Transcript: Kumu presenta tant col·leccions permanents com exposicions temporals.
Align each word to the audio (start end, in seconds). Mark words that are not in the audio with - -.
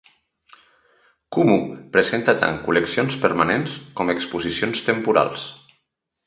Kumu 1.35 1.57
presenta 1.97 2.35
tant 2.45 2.57
col·leccions 2.69 3.19
permanents 3.27 3.77
com 4.01 4.11
exposicions 4.15 4.83
temporals. 4.89 5.47